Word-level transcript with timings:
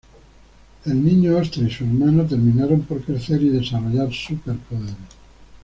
El 0.83 1.05
niño-ostra 1.05 1.61
y 1.63 1.69
su 1.69 1.83
hermano 1.83 2.25
terminaron 2.25 2.81
por 2.81 3.03
crecer 3.05 3.39
y 3.43 3.49
desarrollar 3.49 4.11
super 4.11 4.55
poderes. 4.57 4.95